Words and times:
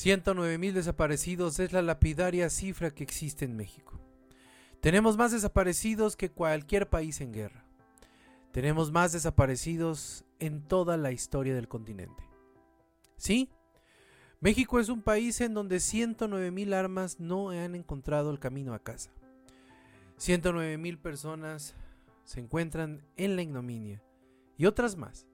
109 0.00 0.56
mil 0.56 0.72
desaparecidos 0.72 1.58
es 1.58 1.74
la 1.74 1.82
lapidaria 1.82 2.48
cifra 2.48 2.90
que 2.90 3.04
existe 3.04 3.44
en 3.44 3.54
México. 3.54 4.00
Tenemos 4.80 5.18
más 5.18 5.30
desaparecidos 5.30 6.16
que 6.16 6.30
cualquier 6.30 6.88
país 6.88 7.20
en 7.20 7.34
guerra. 7.34 7.66
Tenemos 8.50 8.90
más 8.92 9.12
desaparecidos 9.12 10.24
en 10.38 10.62
toda 10.62 10.96
la 10.96 11.12
historia 11.12 11.54
del 11.54 11.68
continente. 11.68 12.24
Sí, 13.18 13.50
México 14.40 14.80
es 14.80 14.88
un 14.88 15.02
país 15.02 15.38
en 15.42 15.52
donde 15.52 15.80
109 15.80 16.50
mil 16.50 16.72
armas 16.72 17.20
no 17.20 17.50
han 17.50 17.74
encontrado 17.74 18.30
el 18.30 18.38
camino 18.38 18.72
a 18.72 18.78
casa. 18.78 19.10
109 20.16 20.78
mil 20.78 20.98
personas 20.98 21.74
se 22.24 22.40
encuentran 22.40 23.02
en 23.18 23.36
la 23.36 23.42
ignominia 23.42 24.02
y 24.56 24.64
otras 24.64 24.96
más, 24.96 25.26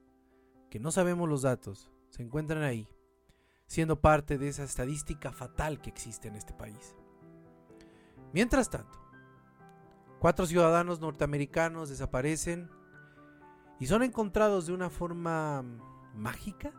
que 0.70 0.80
no 0.80 0.90
sabemos 0.90 1.28
los 1.28 1.42
datos, 1.42 1.88
se 2.10 2.24
encuentran 2.24 2.64
ahí, 2.64 2.88
siendo 3.66 4.00
parte 4.00 4.38
de 4.38 4.48
esa 4.48 4.64
estadística 4.64 5.32
fatal 5.32 5.80
que 5.80 5.90
existe 5.90 6.28
en 6.28 6.36
este 6.36 6.52
país. 6.54 6.94
Mientras 8.32 8.70
tanto, 8.70 8.98
cuatro 10.18 10.46
ciudadanos 10.46 11.00
norteamericanos 11.00 11.88
desaparecen 11.88 12.70
y 13.78 13.86
son 13.86 14.02
encontrados 14.02 14.66
de 14.66 14.72
una 14.72 14.90
forma 14.90 15.64
mágica 16.14 16.72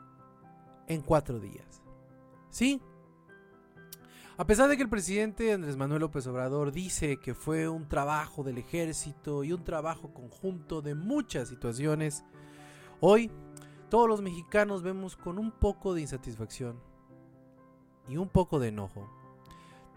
en 0.87 1.01
cuatro 1.01 1.39
días. 1.39 1.81
Sí, 2.49 2.81
a 4.39 4.45
pesar 4.45 4.69
de 4.69 4.77
que 4.77 4.83
el 4.83 4.89
presidente 4.89 5.51
Andrés 5.51 5.77
Manuel 5.77 6.01
López 6.01 6.27
Obrador 6.27 6.71
dice 6.71 7.17
que 7.17 7.33
fue 7.33 7.67
un 7.67 7.87
trabajo 7.87 8.43
del 8.43 8.59
ejército 8.59 9.43
y 9.43 9.51
un 9.51 9.63
trabajo 9.63 10.13
conjunto 10.13 10.83
de 10.83 10.93
muchas 10.93 11.49
situaciones, 11.49 12.23
hoy 12.99 13.31
todos 13.89 14.07
los 14.07 14.21
mexicanos 14.21 14.81
vemos 14.83 15.15
con 15.15 15.39
un 15.39 15.51
poco 15.51 15.93
de 15.93 16.01
insatisfacción 16.01 16.79
y 18.07 18.17
un 18.17 18.29
poco 18.29 18.59
de 18.59 18.69
enojo 18.69 19.09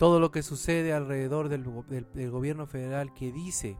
todo 0.01 0.19
lo 0.19 0.31
que 0.31 0.43
sucede 0.43 0.95
alrededor 0.95 1.51
del, 1.51 1.63
gobierno 2.31 2.67
federal 2.67 3.13
que 3.13 3.31
dice 3.33 3.77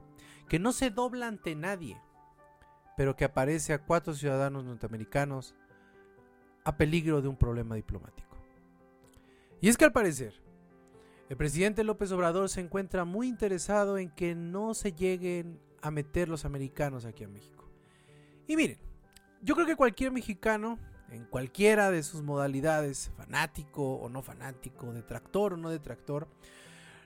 que 0.51 0.59
no 0.59 0.73
se 0.73 0.91
dobla 0.91 1.27
ante 1.27 1.55
nadie, 1.55 1.99
pero 2.95 3.17
que 3.17 3.25
aparece 3.25 3.73
a 3.73 3.87
cuatro 3.87 4.13
ciudadanos 4.13 4.67
norteamericanos 4.67 5.55
a 6.63 6.77
peligro 6.77 7.23
de 7.23 7.29
un 7.29 7.39
problema 7.39 7.75
diplomático. 7.75 8.37
Y 9.63 9.71
es 9.71 9.79
que 9.79 9.87
al 9.87 9.93
parecer, 9.93 10.35
el 11.31 11.39
presidente 11.39 11.85
López 11.85 12.13
Obrador 12.13 12.51
se 12.51 12.61
encuentra 12.61 13.07
muy 13.07 13.27
interesado 13.27 13.97
en 13.97 14.11
que 14.11 14.35
no 14.35 14.75
se 14.75 14.93
lleguen 14.93 15.59
a 15.81 15.91
meter 15.91 16.29
los 16.29 16.45
americanos 16.45 17.07
aquí 17.07 17.25
a 17.25 17.29
México. 17.29 17.65
Y 18.47 18.57
miren, 18.57 18.79
yo 19.43 19.55
creo 19.55 19.67
que 19.67 19.77
cualquier 19.77 20.13
mexicano, 20.13 20.79
en 21.11 21.25
cualquiera 21.25 21.91
de 21.91 22.03
sus 22.03 22.23
modalidades, 22.23 23.11
fanático 23.17 23.95
o 23.97 24.09
no 24.09 24.23
fanático, 24.23 24.93
detractor 24.93 25.55
o 25.55 25.57
no 25.57 25.71
detractor, 25.71 26.29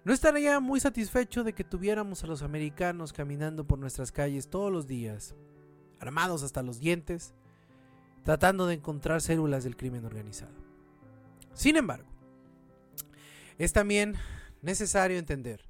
no 0.05 0.13
estaría 0.13 0.61
muy 0.61 0.81
satisfecho 0.81 1.45
de 1.45 1.55
que 1.55 1.65
tuviéramos 1.65 2.23
a 2.25 2.27
los 2.27 2.43
americanos 2.43 3.13
caminando 3.13 3.67
por 3.67 3.79
nuestras 3.79 4.13
calles 4.13 4.49
todos 4.49 4.71
los 4.71 4.87
días, 4.87 5.35
armados 5.99 6.43
hasta 6.43 6.63
los 6.63 6.79
dientes, 6.79 7.33
tratando 8.23 8.67
de 8.67 8.75
encontrar 8.75 9.23
células 9.23 9.65
del 9.65 9.77
crimen 9.77 10.05
organizado. 10.05 10.53
Sin 11.55 11.77
embargo, 11.77 12.09
es 13.59 13.73
también 13.73 14.17
necesario 14.61 15.19
entender 15.19 15.65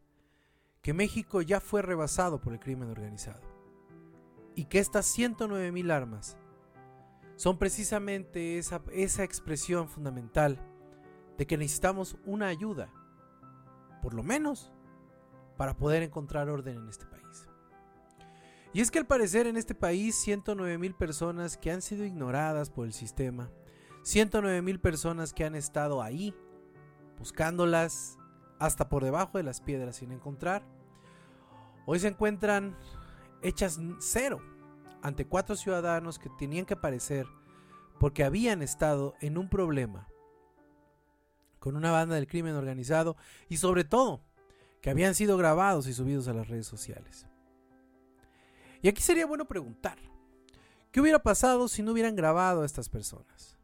que 0.82 0.94
México 0.94 1.42
ya 1.42 1.60
fue 1.60 1.82
rebasado 1.82 2.40
por 2.40 2.52
el 2.52 2.60
crimen 2.60 2.90
organizado 2.90 3.42
y 4.54 4.64
que 4.64 4.78
estas 4.78 5.06
109 5.06 5.70
mil 5.72 5.90
armas 5.90 6.36
son 7.36 7.58
precisamente 7.58 8.58
esa, 8.58 8.82
esa 8.92 9.24
expresión 9.24 9.88
fundamental 9.88 10.58
de 11.36 11.46
que 11.46 11.56
necesitamos 11.56 12.16
una 12.24 12.48
ayuda, 12.48 12.92
por 14.02 14.14
lo 14.14 14.22
menos, 14.22 14.72
para 15.56 15.76
poder 15.76 16.02
encontrar 16.02 16.48
orden 16.48 16.78
en 16.78 16.88
este 16.88 17.06
país. 17.06 17.48
Y 18.72 18.80
es 18.80 18.90
que 18.90 18.98
al 18.98 19.06
parecer 19.06 19.46
en 19.46 19.56
este 19.56 19.74
país 19.74 20.16
109 20.16 20.78
mil 20.78 20.94
personas 20.94 21.56
que 21.56 21.70
han 21.70 21.82
sido 21.82 22.04
ignoradas 22.04 22.70
por 22.70 22.86
el 22.86 22.92
sistema, 22.92 23.50
109 24.02 24.62
mil 24.62 24.80
personas 24.80 25.32
que 25.32 25.44
han 25.44 25.54
estado 25.54 26.02
ahí 26.02 26.34
buscándolas 27.18 28.18
hasta 28.58 28.88
por 28.88 29.04
debajo 29.04 29.38
de 29.38 29.44
las 29.44 29.60
piedras 29.60 29.96
sin 29.96 30.12
encontrar. 30.12 30.64
Hoy 31.86 32.00
se 32.00 32.08
encuentran 32.08 32.76
hechas 33.42 33.78
cero 34.00 34.40
ante 35.04 35.26
cuatro 35.26 35.54
ciudadanos 35.54 36.18
que 36.18 36.30
tenían 36.30 36.64
que 36.64 36.74
aparecer 36.74 37.26
porque 38.00 38.24
habían 38.24 38.62
estado 38.62 39.14
en 39.20 39.36
un 39.36 39.50
problema 39.50 40.08
con 41.58 41.76
una 41.76 41.92
banda 41.92 42.14
del 42.14 42.26
crimen 42.26 42.54
organizado 42.54 43.14
y 43.50 43.58
sobre 43.58 43.84
todo 43.84 44.22
que 44.80 44.88
habían 44.88 45.14
sido 45.14 45.36
grabados 45.36 45.86
y 45.88 45.92
subidos 45.92 46.26
a 46.26 46.32
las 46.32 46.48
redes 46.48 46.66
sociales. 46.66 47.26
Y 48.80 48.88
aquí 48.88 49.02
sería 49.02 49.26
bueno 49.26 49.44
preguntar, 49.44 49.98
¿qué 50.90 51.02
hubiera 51.02 51.22
pasado 51.22 51.68
si 51.68 51.82
no 51.82 51.92
hubieran 51.92 52.16
grabado 52.16 52.62
a 52.62 52.66
estas 52.66 52.88
personas? 52.88 53.58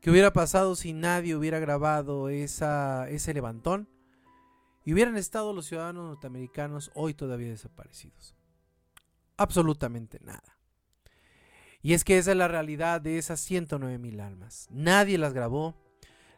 ¿Qué 0.00 0.10
hubiera 0.10 0.32
pasado 0.32 0.76
si 0.76 0.92
nadie 0.92 1.34
hubiera 1.34 1.58
grabado 1.58 2.28
ese 2.28 3.34
levantón? 3.34 3.88
Y 4.84 4.92
hubieran 4.92 5.16
estado 5.16 5.52
los 5.52 5.66
ciudadanos 5.66 6.04
norteamericanos 6.04 6.92
hoy 6.94 7.12
todavía 7.12 7.48
desaparecidos. 7.48 8.36
Absolutamente 9.36 10.20
nada. 10.22 10.59
Y 11.82 11.94
es 11.94 12.04
que 12.04 12.18
esa 12.18 12.32
es 12.32 12.36
la 12.36 12.48
realidad 12.48 13.00
de 13.00 13.18
esas 13.18 13.40
109 13.40 13.98
mil 13.98 14.20
almas. 14.20 14.68
Nadie 14.70 15.18
las 15.18 15.32
grabó, 15.32 15.76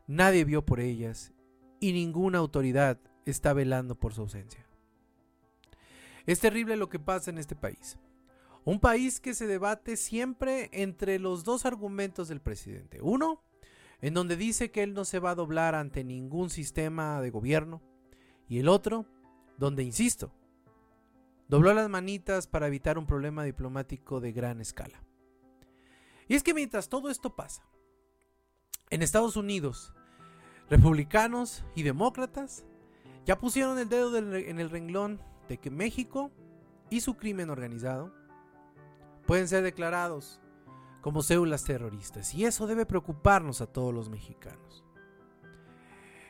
nadie 0.06 0.44
vio 0.44 0.64
por 0.64 0.80
ellas 0.80 1.32
y 1.80 1.92
ninguna 1.92 2.38
autoridad 2.38 2.98
está 3.26 3.52
velando 3.52 3.98
por 3.98 4.14
su 4.14 4.22
ausencia. 4.22 4.66
Es 6.26 6.38
terrible 6.38 6.76
lo 6.76 6.88
que 6.88 7.00
pasa 7.00 7.30
en 7.30 7.38
este 7.38 7.56
país. 7.56 7.98
Un 8.64 8.78
país 8.78 9.20
que 9.20 9.34
se 9.34 9.48
debate 9.48 9.96
siempre 9.96 10.70
entre 10.72 11.18
los 11.18 11.42
dos 11.42 11.66
argumentos 11.66 12.28
del 12.28 12.40
presidente. 12.40 13.00
Uno, 13.02 13.42
en 14.00 14.14
donde 14.14 14.36
dice 14.36 14.70
que 14.70 14.84
él 14.84 14.94
no 14.94 15.04
se 15.04 15.18
va 15.18 15.30
a 15.30 15.34
doblar 15.34 15.74
ante 15.74 16.04
ningún 16.04 16.48
sistema 16.50 17.20
de 17.20 17.30
gobierno, 17.30 17.82
y 18.48 18.58
el 18.58 18.68
otro, 18.68 19.06
donde, 19.58 19.82
insisto, 19.82 20.32
dobló 21.48 21.74
las 21.74 21.88
manitas 21.88 22.46
para 22.46 22.68
evitar 22.68 22.98
un 22.98 23.06
problema 23.06 23.42
diplomático 23.42 24.20
de 24.20 24.32
gran 24.32 24.60
escala. 24.60 25.02
Y 26.32 26.34
es 26.34 26.42
que 26.42 26.54
mientras 26.54 26.88
todo 26.88 27.10
esto 27.10 27.36
pasa, 27.36 27.62
en 28.88 29.02
Estados 29.02 29.36
Unidos, 29.36 29.92
republicanos 30.70 31.62
y 31.74 31.82
demócratas 31.82 32.64
ya 33.26 33.36
pusieron 33.36 33.78
el 33.78 33.90
dedo 33.90 34.16
en 34.16 34.58
el 34.58 34.70
renglón 34.70 35.20
de 35.50 35.58
que 35.58 35.70
México 35.70 36.30
y 36.88 37.02
su 37.02 37.18
crimen 37.18 37.50
organizado 37.50 38.14
pueden 39.26 39.46
ser 39.46 39.62
declarados 39.62 40.40
como 41.02 41.20
células 41.20 41.64
terroristas 41.64 42.32
y 42.32 42.46
eso 42.46 42.66
debe 42.66 42.86
preocuparnos 42.86 43.60
a 43.60 43.66
todos 43.66 43.92
los 43.92 44.08
mexicanos. 44.08 44.86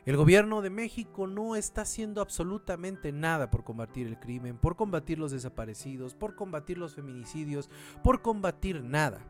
El 0.04 0.16
gobierno 0.16 0.62
de 0.62 0.70
México 0.70 1.28
no 1.28 1.54
está 1.54 1.82
haciendo 1.82 2.22
absolutamente 2.22 3.12
nada 3.12 3.52
por 3.52 3.62
combatir 3.62 4.08
el 4.08 4.18
crimen, 4.18 4.58
por 4.58 4.74
combatir 4.74 5.20
los 5.20 5.30
desaparecidos, 5.30 6.16
por 6.16 6.34
combatir 6.34 6.76
los 6.76 6.96
feminicidios, 6.96 7.70
por 8.02 8.20
combatir 8.20 8.82
nada. 8.82 9.24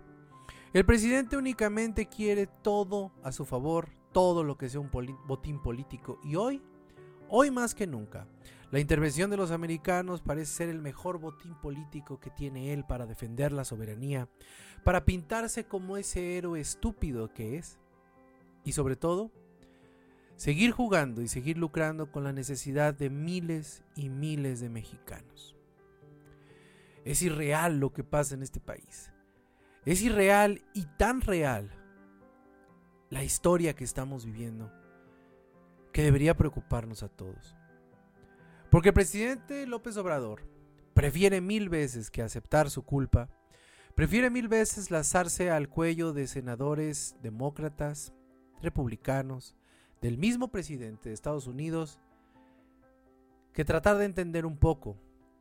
El 0.73 0.87
presidente 0.87 1.37
únicamente 1.37 2.07
quiere 2.07 2.47
todo 2.47 3.13
a 3.23 3.31
su 3.31 3.45
favor, 3.45 3.91
todo 4.11 4.43
lo 4.43 4.57
que 4.57 4.71
sea 4.71 4.81
un 4.81 4.91
botín 5.27 5.61
político 5.61 6.19
y 6.25 6.37
hoy, 6.37 6.63
hoy 7.29 7.51
más 7.51 7.75
que 7.75 7.87
nunca, 7.87 8.27
la 8.71 8.81
intervención 8.81 9.29
de 9.29 9.37
los 9.37 9.51
americanos 9.51 10.23
parece 10.23 10.51
ser 10.51 10.69
el 10.71 10.81
mejor 10.81 11.19
botín 11.19 11.55
político 11.61 12.21
que 12.21 12.31
tiene 12.31 12.73
él 12.73 12.87
para 12.87 13.05
defender 13.05 13.53
la 13.53 13.67
soberanía, 13.67 14.31
para 14.83 15.05
pintarse 15.05 15.65
como 15.65 15.99
ese 15.99 16.39
héroe 16.39 16.59
estúpido 16.59 17.35
que 17.35 17.59
es, 17.59 17.79
y 18.65 18.73
sobre 18.73 18.97
todo, 18.97 19.31
seguir 20.37 20.71
jugando 20.71 21.21
y 21.21 21.29
seguir 21.29 21.59
lucrando 21.59 22.11
con 22.11 22.25
la 22.25 22.33
necesidad 22.33 22.95
de 22.95 23.11
miles 23.11 23.85
y 23.95 24.09
miles 24.09 24.61
de 24.61 24.71
mexicanos. 24.71 25.55
Es 27.05 27.21
irreal 27.21 27.79
lo 27.79 27.93
que 27.93 28.05
pasa 28.05 28.35
en 28.35 28.43
este 28.43 28.59
país. 28.59 29.12
Es 29.85 30.01
irreal 30.03 30.63
y 30.75 30.85
tan 30.97 31.21
real 31.21 31.71
la 33.11 33.25
historia 33.25 33.75
que 33.75 33.83
estamos 33.83 34.25
viviendo 34.25 34.73
que 35.93 36.03
debería 36.03 36.37
preocuparnos 36.37 37.03
a 37.03 37.09
todos. 37.09 37.57
Porque 38.71 38.91
el 38.91 38.95
presidente 38.95 39.67
López 39.67 39.97
Obrador 39.97 40.49
prefiere 40.95 41.41
mil 41.41 41.69
veces 41.69 42.11
que 42.11 42.23
aceptar 42.23 42.71
su 42.71 42.85
culpa, 42.85 43.29
prefiere 43.97 44.31
mil 44.31 44.47
veces 44.49 44.91
lanzarse 44.91 45.51
al 45.51 45.69
cuello 45.69 46.13
de 46.13 46.29
senadores 46.29 47.17
demócratas, 47.21 48.13
republicanos, 48.63 49.57
del 50.01 50.17
mismo 50.17 50.49
presidente 50.49 51.09
de 51.09 51.15
Estados 51.15 51.49
Unidos, 51.49 52.01
que 53.53 53.65
tratar 53.65 53.99
de 53.99 54.05
entender 54.05 54.47
un 54.47 54.57
poco 54.57 54.97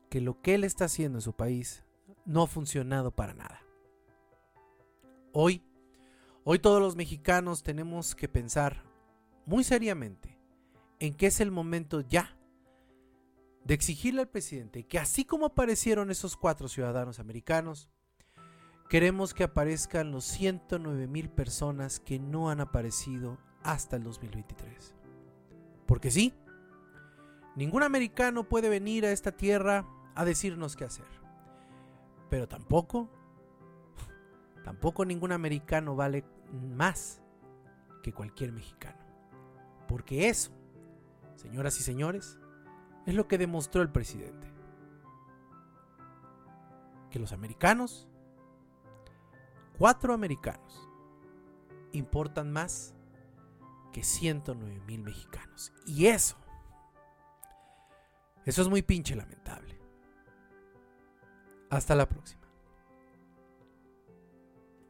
que 0.09 0.19
lo 0.19 0.41
que 0.41 0.55
él 0.55 0.63
está 0.63 0.85
haciendo 0.85 1.19
en 1.19 1.21
su 1.21 1.33
país 1.33 1.83
no 2.25 2.43
ha 2.43 2.47
funcionado 2.47 3.11
para 3.11 3.33
nada. 3.33 3.61
Hoy, 5.33 5.63
hoy 6.43 6.59
todos 6.59 6.81
los 6.81 6.97
mexicanos 6.97 7.63
tenemos 7.63 8.15
que 8.15 8.27
pensar 8.27 8.83
muy 9.45 9.63
seriamente 9.63 10.37
en 10.99 11.13
que 11.13 11.27
es 11.27 11.39
el 11.39 11.51
momento 11.51 12.01
ya 12.01 12.37
de 13.63 13.73
exigirle 13.73 14.21
al 14.21 14.27
presidente 14.27 14.83
que 14.83 14.99
así 14.99 15.23
como 15.23 15.45
aparecieron 15.45 16.11
esos 16.11 16.35
cuatro 16.35 16.67
ciudadanos 16.67 17.19
americanos, 17.19 17.89
queremos 18.89 19.33
que 19.33 19.45
aparezcan 19.45 20.11
los 20.11 20.25
109 20.25 21.07
mil 21.07 21.29
personas 21.29 22.01
que 22.01 22.19
no 22.19 22.49
han 22.49 22.59
aparecido 22.59 23.37
hasta 23.63 23.95
el 23.95 24.03
2023. 24.03 24.95
Porque 25.85 26.11
sí, 26.11 26.33
ningún 27.55 27.83
americano 27.83 28.49
puede 28.49 28.67
venir 28.67 29.05
a 29.05 29.13
esta 29.13 29.31
tierra 29.31 29.87
a 30.13 30.25
decirnos 30.25 30.75
qué 30.75 30.83
hacer. 30.83 31.07
Pero 32.29 32.49
tampoco, 32.49 33.09
tampoco 34.63 35.05
ningún 35.05 35.31
americano 35.31 35.95
vale 35.95 36.23
más 36.51 37.21
que 38.01 38.13
cualquier 38.13 38.51
mexicano. 38.51 38.99
Porque 39.87 40.29
eso, 40.29 40.51
señoras 41.35 41.79
y 41.79 41.83
señores, 41.83 42.39
es 43.05 43.15
lo 43.15 43.27
que 43.27 43.37
demostró 43.37 43.81
el 43.81 43.89
presidente. 43.89 44.51
Que 47.09 47.19
los 47.19 47.33
americanos, 47.33 48.07
cuatro 49.77 50.13
americanos, 50.13 50.87
importan 51.91 52.51
más 52.51 52.95
que 53.91 54.03
109 54.03 54.81
mil 54.87 55.03
mexicanos. 55.03 55.73
Y 55.85 56.07
eso, 56.07 56.37
eso 58.45 58.61
es 58.61 58.69
muy 58.69 58.81
pinche 58.81 59.15
lamentable. 59.15 59.79
Hasta 61.69 61.95
la 61.95 62.07
próxima. 62.07 62.40